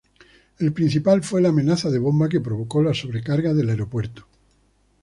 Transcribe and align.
El 0.57 0.73
principal 0.73 1.21
fue 1.21 1.41
la 1.43 1.49
amenaza 1.49 1.91
de 1.91 1.99
bomba 1.99 2.27
que 2.27 2.41
provocó 2.41 2.81
la 2.81 2.91
sobrecarga 2.95 3.53
del 3.53 3.69
aeropuerto. 3.69 4.25